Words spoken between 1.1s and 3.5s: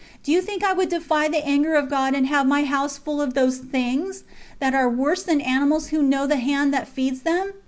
the anger of God and have my house full of